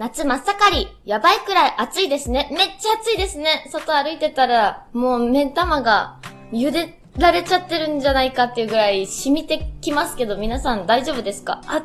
[0.00, 0.88] 夏真っ盛り。
[1.04, 2.48] やばいくらい暑いですね。
[2.52, 3.66] めっちゃ暑いですね。
[3.70, 6.16] 外歩いてたら、もう目ん玉が
[6.52, 11.60] 茹でられちゃってるんじゃないかっていうぐらい染みてきますけど、皆さん大丈夫ですか？
[11.66, 11.84] 熱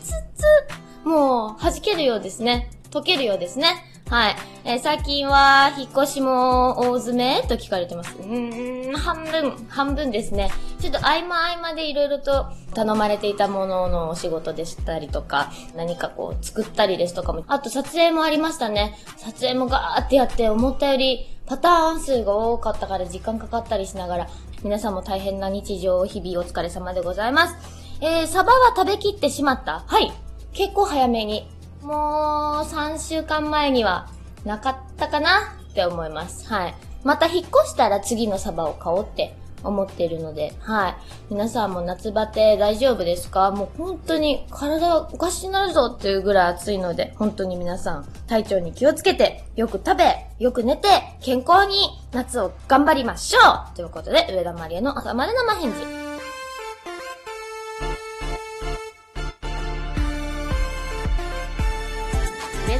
[0.00, 2.70] 熱っ、もう弾けるようですね。
[2.90, 3.66] 溶けるようですね。
[4.12, 4.36] はい。
[4.66, 8.14] えー、最近は、引っ越しも大詰めと聞かれてます。
[8.18, 10.50] うーん、半分、半分ですね。
[10.80, 18.98] ちょっと合間合間でいろいろと頼まれていたもののお仕事でしたりとか、何かこう作ったりですとかも、あと撮影もありましたね。
[19.16, 24.26] 撮影もガーってやって思ったよりパターン数が多かったから時間かかったりしながら、
[24.62, 27.56] 皆さんも大変な日常を、日々お疲れ様でございます。
[28.02, 30.12] えー、サバは食べきってしまったはい。
[30.52, 31.61] 結構早めに。
[31.82, 34.08] もう、3週間前には、
[34.44, 36.48] なかったかなって思います。
[36.48, 36.74] はい。
[37.04, 40.94] また引っ越したら次のサバを買おうって思っているので、はい。
[41.30, 43.52] 皆さんも夏バテ大丈夫ですか？
[43.52, 50.88] もう本当に体おかしになるぞっていうぐらい暑いので、本当に皆さん体調に気をつけて、よく食べ、よく寝て、
[51.20, 51.76] 健康に
[52.12, 53.38] 夏を頑張りましょ
[53.72, 56.11] うということで、上田まりえの朝まで生返事。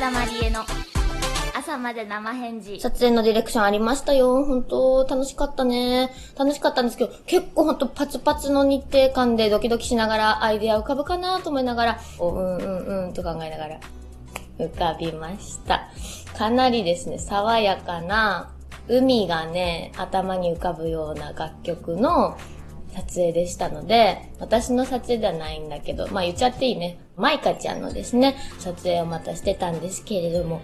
[0.02, 0.64] 田まりえの
[1.56, 2.80] 朝まで生返事。
[2.80, 4.44] 撮影のディレクションありましたよ。
[4.44, 6.10] 本当楽しかったね。
[6.36, 13.80] 楽しかったんですけど、結構ほんとパツパツの日程感でドキドキしながらアイデア浮かぶかなと思いながら、おうんうんうんと考えながら
[14.58, 15.88] 浮かびました。
[16.36, 18.50] かなりですね、爽やかな
[18.88, 22.36] 海がね、頭に浮かぶような楽曲の
[22.94, 26.98] 撮影でしたので、私の撮影ではないんだけど、まあ言っちゃっていいね。
[27.16, 30.62] マイカちゃんのですね、撮影をまたしてたんですけれども、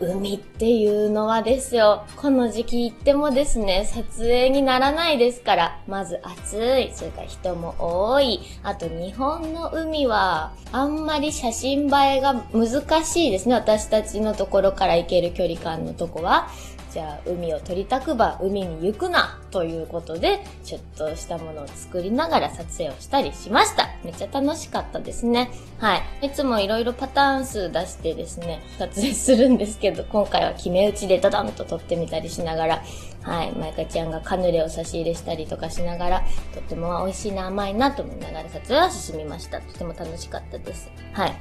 [0.00, 16.48] 海っていうのはですよ、この時期行ってもですね、撮影にならないですから、まず暑い、それから人も多い、あと日本の海は、あんまり写真映えが難しいですね、私たちのところから行ける距離感のとこは。
[16.90, 23.88] じゃあ海を撮りたくば海に行くなということで、ちょっとしたものを作りながら撮影をしたりしました。
[24.04, 25.50] めっちゃ楽しかったですね。
[25.78, 26.26] はい。
[26.26, 32.82] いつもいろいろパターン数出してですね、撮影するんですけど、今回は決め打ちでドドンと撮ってみたりしながら、
[33.22, 33.52] はい。
[33.52, 36.24] マイカちゃんがカヌレを差し入れしたりとかしながら、
[36.54, 39.60] とっても美味しいな、甘いなと思いながら撮影は進みました。
[39.60, 40.90] とても楽しかったです。
[41.12, 41.32] はい。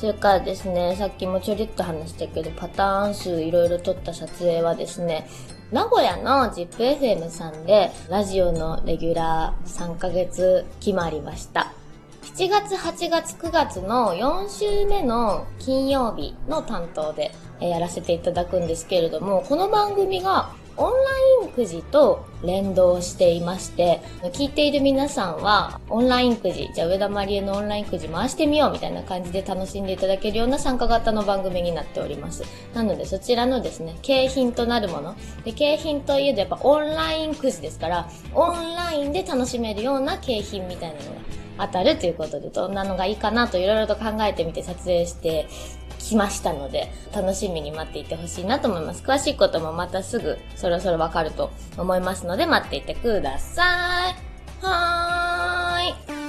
[0.00, 5.28] それからですね、さっきもちょりっと話したけど、パターン数いろいろ撮った撮影はですね、
[5.70, 11.74] 名古屋の ZIPFM さんで、ラジオのレギュラー3ヶ月決まりました。
[12.22, 20.48] 7月、8月、9月の4週目の金曜日の担当でやらせていただくんですけれども、この番組が
[20.80, 24.00] オンラインくじと連動していまして、
[24.32, 32.44] 聞いている皆さんは、オンラインくじ、じゃあ上田まりえのオンラインくじ回してみようみたいな感じで楽しんでいただけるような参加型の番組になっております。
[32.72, 35.14] なのでそちらのですね、景品となるもの。
[35.44, 41.10] で、景品といえどやっぱオンラインくじですから、オンラインで楽しめるような景品みたいなの
[41.58, 45.46] が当たるということで、どんなのがいいかなといろいろと考えてみて撮影して
[46.10, 49.02] 来ましたので、楽しみに待っていてほしいなと思います。
[49.02, 54.64] 詳しいこともまたすぐそろそろわかると思いますので、待っていてください。
[54.64, 56.20] はーい。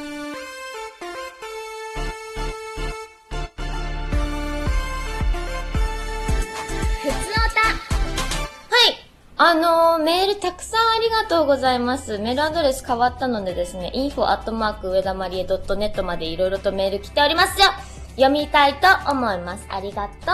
[9.43, 12.19] あのー、メールたくさんありがとうございます。
[12.19, 17.69] メールアドレス変わったのでですね、info アットマーク上田まりえ .net までいろいろとメール来ておりますよ。
[18.21, 19.65] 読みたいと思います。
[19.69, 20.31] ありがと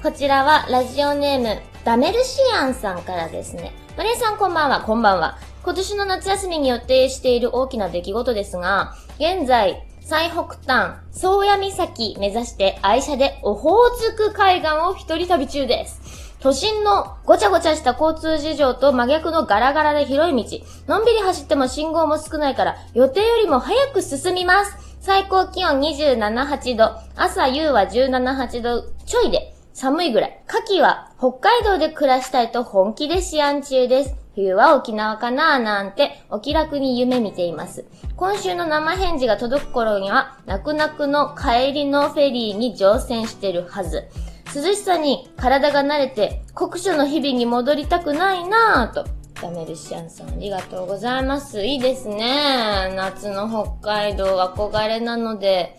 [0.00, 0.02] う。
[0.02, 3.72] こちらはラジオネーム、ダメルシアンさんからですね。
[3.98, 5.36] マリエさんこんばんは、こんばんは。
[5.62, 16.00] 今年の夏休みに予定している大きな出来事ですが、現在、最北端、宗谷岬目指して愛車でオホーツク海岸を一人旅中です。
[16.40, 20.64] 都心のごちゃごちゃした交通事情と真逆のガラガラで広い道。
[20.86, 24.87] のんびり走っても信号も少ないから予定よりも早く進みます。
[25.08, 30.42] 最高気温27、8度、朝夕は17、8度ちょいで寒いぐらい。
[30.46, 34.14] 夏季は北海道で暮らしたいと本気で試案中です。
[34.34, 37.86] 冬は沖縄かななんてお気楽に夢見ています。
[38.16, 44.10] 今週の生返事が届く頃には、泣く泣くの帰りのフェリーに乗船してるはず。
[44.54, 49.08] 涼しさに体が慣れて酷暑の日々に戻りたくないなぁと
[49.40, 51.64] ダメルシアンさん、ありがとうございます。
[51.64, 52.92] いいですね。
[52.96, 55.78] 夏の北海道憧れなので、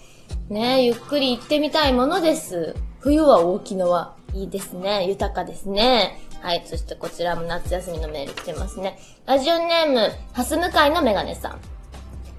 [0.49, 2.75] ね、ゆっくり行ってみたいものです。
[2.99, 4.15] 冬は沖縄。
[4.33, 5.07] いいですね。
[5.07, 6.19] 豊かですね。
[6.41, 6.63] はい。
[6.65, 8.97] そしてこちらも夏休みのメール来てますね。
[9.25, 11.59] ラジオネーム、ハス向かいのメガネさん。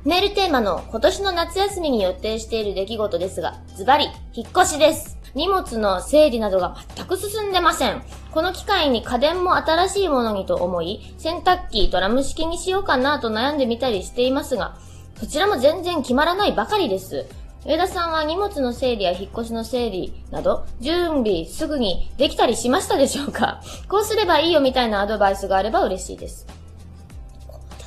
[0.05, 5.20] メールテーマの今年の夏休みに予定している出来事ですが、ズバリ、引っ越しです。
[5.35, 8.03] 荷物の整理などが全く進んでません。
[8.33, 14.77] この機会に家電も新しいものにと思い、洗濯機、ドラム式にしようかなと悩んでみたりしていますが、
[15.19, 17.27] そちらも全然決まらないばかりです。
[17.67, 23.61] 上田さんは荷物の整理や引っ越しの整理など、準備すぐにできたりしましたでしょうか？
[23.89, 26.47] こうすればいいよみたいなアドバイスがあれば嬉しいです。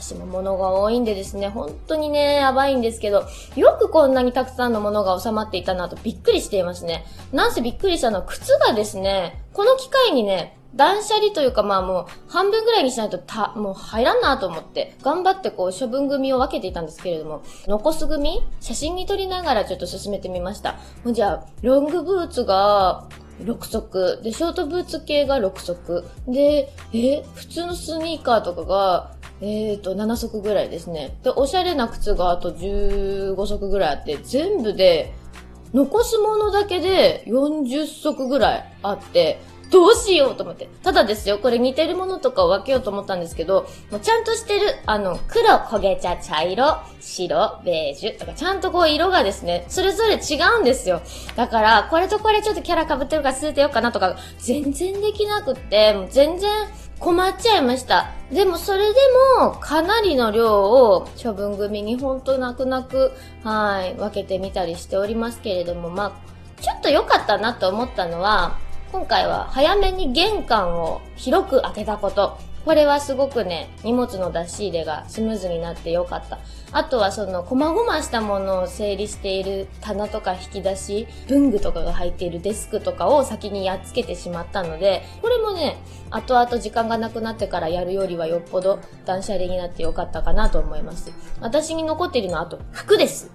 [0.04, 3.24] 私も物が多いんでですね、本当にね、やばいんですけど、
[3.56, 7.06] よくこんなにたくさんの物が収まっていたなとびっくりしていますね。
[7.32, 20.74] なんせびっくりしたのは靴がですね、この機会にね、断捨離というかまあもう半分ぐらいにしないとた、もう入らんなと思って、頑張ってこう処分組を分けていたんですけれども、残す組写真に撮りながらちょっと進めてみました。
[21.06, 23.08] もうじゃあ、ロングブーツが、
[23.42, 24.22] 6足。
[24.24, 26.04] で、ショートブーツ系が6足。
[26.28, 29.12] で、え、普通のスニーカーとかが、
[29.42, 31.18] えーと、7足ぐらいですね。
[31.24, 35.14] で、おしゃれな靴があと15足ぐらいあって、全部で、
[35.74, 39.40] 残すものだけで40足ぐらいあって、
[39.72, 40.70] どうしようと思って。
[40.84, 51.02] ただですよ、これ似てるものとかを分けようと思ったんですけど、もうちゃんとしてる、あの、黒、焦げ茶、茶色、白、ベージュとか、ちゃんとこう色がですね、それぞれ違うんですよ。
[51.36, 56.52] だから、これとこれちょっとキャラ被ってるから捨ててようかなとか、全然できなくって、もう全然
[57.04, 58.12] 困っちゃいました。
[58.32, 59.00] でもそれで
[59.38, 63.12] も、かなりの量を処分組にほんと泣く泣く、
[63.44, 68.58] はい、分けてみたりしておりますけれども、まあ、ちょっと良かったなと思ったのは、
[68.94, 72.38] 今回は早めに玄関を広く開けたこと。
[72.66, 76.40] これはすごくね、荷物の出し入れがスムーズになってよかった。
[76.72, 85.78] あとはその、細々したものを整理している棚とか引き出し、文具とかが入っているデスクとかを先にやっつけてしまったので、これもね、
[86.10, 91.12] 後々時間がなくなってからやるよりはよっぽど断捨離になってよかったかなと思います。
[91.42, 93.30] 私に残っているのはあと服です。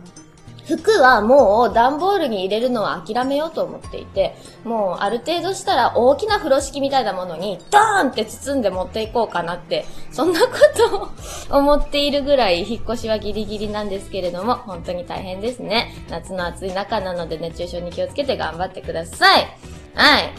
[0.68, 15.94] 服はもう段ボールに入れるのは諦めようと思っていて、もうある程度したら大きな風呂敷みたいなものにドーンって包んで持っていこうかなって、そんなことを思っているぐらい引っ越しはギリギリなんですけれども、本当に大変ですね。
[16.10, 19.48] 夏の暑い中なので熱中症に気をつけて頑張ってください。
[19.94, 20.32] はい。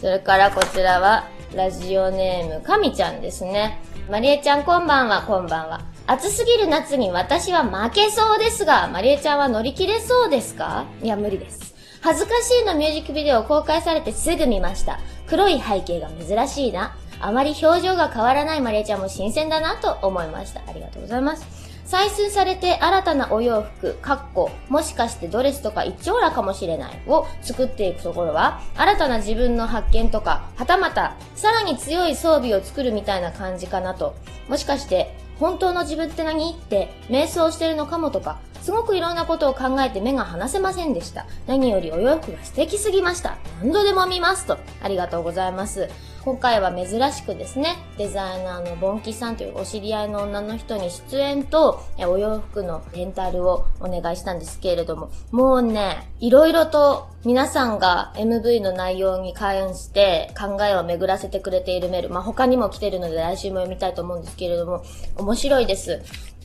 [0.00, 3.80] それからこちらは、ラジオネーム、かみちゃんですね。
[4.10, 5.80] まりえちゃんこんばんは、こんばんは。
[6.10, 10.86] 暑すぎる夏に私は負けそうですが、まりえちゃんは乗り切れそうですか？
[11.02, 11.74] いや、無理です。
[12.00, 15.00] 恥ずかしいのミュージックビデオ公開されてすぐ見ました。
[15.26, 16.96] 黒い背景が珍しいな。
[17.20, 20.62] あまり表情が変わらないまりえちゃんも新鮮だなと思いました。
[20.66, 21.46] ありがとうございます。
[21.86, 34.14] 採寸されて新たなお洋服、かっこ、もしかしてドレスとか一丁羅かもしれないを作っていくところは、新たな自分の発見とか、はたまた、さらに強い装備を作るみたいな感じかなと。
[34.48, 36.52] もしかして、本当の自分って何？
[36.52, 41.24] って瞑想してるのかもとか、すごくいろんなことを考えて目が離せませんでした。
[41.46, 43.38] 何よりお洋服が素敵すぎました。
[43.62, 44.58] 何度でも見ますと。
[44.82, 45.88] ありがとうございます。
[46.22, 64.84] 今回は珍しくですね、デザイナーのボンキさんというお知り合いの女の人に出演と、お洋服のレンタルをお願いしたんですけれども、もうね、いろいろと皆さんが MV の内容に関して考えを巡らせてくれているメール、まあ、他にも来てるので来週も読みたいと思うんですけれども、
[65.16, 66.02] 面白いです。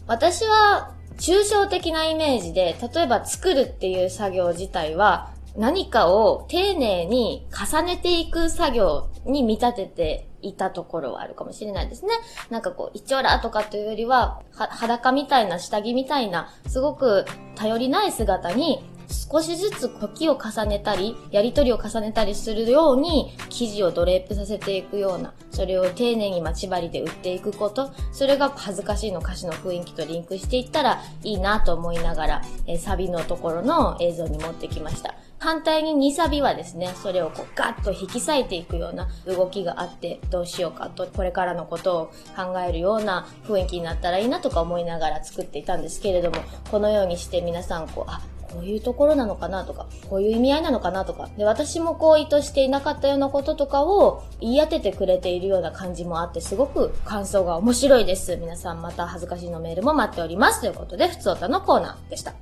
[0.08, 12.14] 私は抽象的なイメージで、例えば作るっていう作業自体は、何かを丁寧に重ねていく作業に見立てていたところはあるかもしれないですね。
[12.50, 35.16] なんかこう、一丁らとかというよりは、は、裸みたいな下着みたいな、すごく頼りない姿に少しずつ時を重ねたり、やりとりを重ねたりするように、生地をドレープさせていくような、それを丁寧に待ち針で打っていくこと、それが恥ずかしいの歌詞の雰囲気とリンクしていったらいいなと思いながら、えサビのところの映像に持ってきました。
[35.44, 46.38] 反対に2サビはですね、それをこうガッと引き裂いていくような動きがあって、どうしようかと、これからのことを考えるような雰囲気になったらいいなとか思いながら作っていたんですけれども、
[46.72, 48.22] このようにして皆さんこう、あ、
[48.54, 58.38] こういうところなのかなとか、こういう意味合いなのかなとか、で、私もこう意図していなかったようなこととかを言い当ててくれているような感じもあって、すごく感想が面白いです。
[58.38, 60.62] 皆さんまた恥ずかしいのメールも待っております。
[60.62, 62.34] ということで、ふつおたのコーナーでした。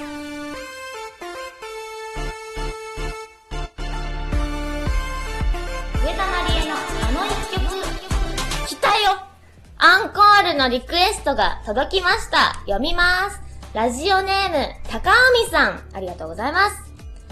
[9.84, 12.54] アンコールのリクエストが届きました。
[12.66, 13.51] 読みます。
[13.74, 15.82] ラジオネーム、高海さん。
[15.94, 16.76] ありがとうございます。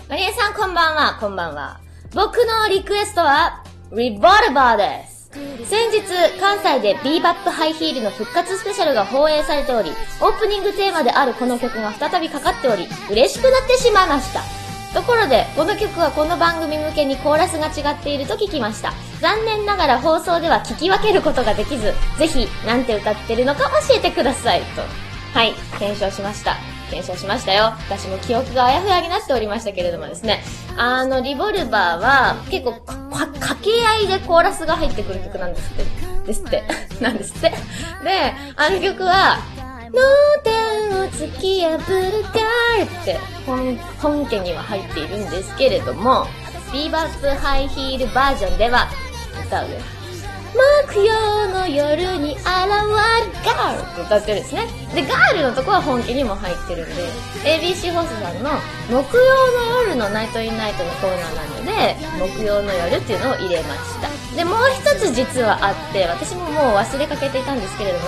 [0.07, 1.81] マリエさんこんばんは、こんばんは。
[2.13, 5.29] 僕のリクエストは、リボルバーです。
[5.65, 6.01] 先日、
[6.39, 9.91] 関西でビーバップハイヒールの復活スペシャルが放映されており、
[10.21, 14.39] オープニングテーマであるこの曲が再びかかっており、嬉しくなってしまいました。
[14.97, 18.93] ところで、この曲はこの番組向けにコーラスが違っていると聞きました。
[19.19, 24.61] 残念ながら放送では聞き分けることができず、ぜひ、なんて歌ってるのか教えてください。
[24.61, 25.08] と。
[25.33, 26.57] はい、検証しました。
[26.89, 27.65] 検証しましたよ。
[27.87, 30.41] 私も記憶があやふやになっておりましたけれどもですね。
[30.75, 36.25] あの、リボルバーは、結構、か、掛け合いでコーラスが入ってくる曲なんですって。
[36.25, 36.63] ですって。
[36.99, 37.49] なんですって。
[37.49, 37.55] で、
[38.55, 39.39] あの曲は、
[39.91, 40.49] のー
[40.99, 42.39] を突き破るか
[43.01, 46.27] って本、本家には入っているんですけれども、
[46.71, 48.87] ビーバップハイヒールバージョンでは、
[49.47, 49.98] 歌うよ。
[50.53, 54.67] 木曜の夜に現れるガールって歌ってるんですね。
[54.95, 57.03] で、ガールのとこは本家にも入ってるんで、
[57.43, 58.49] ABC ホースさんの
[58.89, 61.95] 木曜の夜のナイトインナイトのコーナーなので、
[62.37, 64.35] 木曜の夜っていうのを入れました。
[64.35, 68.05] で、もう一つ実はあって、私ももう忘れかけていたんですけれども、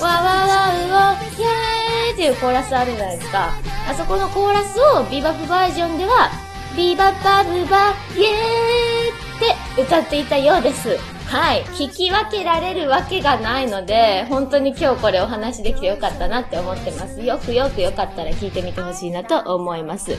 [0.00, 3.52] わわわうわ、イェーイっていうコーラスあるじゃないですか。
[3.88, 6.30] あそこのコーラスをビバフバージョンでは、
[6.76, 11.17] ビババブバ、イェーイって歌っていたようです。
[11.28, 11.62] はい。
[11.64, 17.20] 聞き分けられるわけがないので、本当に今日これお話できてよかったなって思ってます。
[17.20, 20.16] よくよくよかったら聞いてみてほしいなと思います。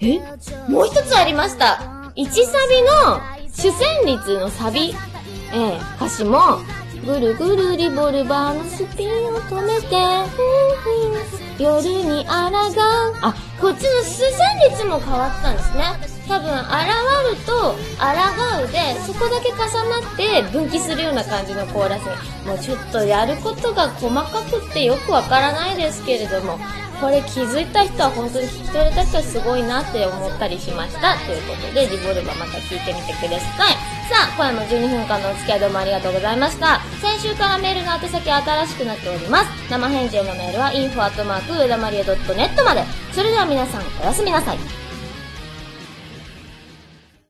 [0.00, 0.18] え？
[0.68, 2.10] もう一つありました。
[2.16, 3.20] 1サビの
[3.52, 4.94] 主旋律のサビ、
[5.52, 6.38] ええ歌詞も、
[7.00, 9.96] ぐるぐるリボルバーのスピンを止めて、
[11.58, 13.14] 夜にあらがう。
[13.22, 15.84] あ、こっちの主旋律も変わったんですね。
[16.28, 22.46] 多分、あらわると、あらがうで、そこだけ重なって分岐するような感じのコーラスに。
[22.46, 26.58] もうちょっとやることが細かくってよくわからないですけれども、
[27.00, 31.16] これ気づいた人は本当に聞き取れた人はすごいなって思ったりしました。
[31.26, 34.01] ということで、リボルバーまた聞いてみてください。
[34.12, 36.80] さあ、今夜も12分間のお付き合いどうもありがとうございました。
[37.00, 39.48] 先週からメールの宛先新しくなっております。
[39.70, 42.84] 生返事へのメールは info@ 上田マリエ .net まで。
[43.10, 44.81] それでは皆さん、おやすみなさい。